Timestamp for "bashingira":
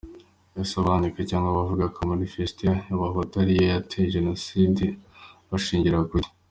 5.49-5.97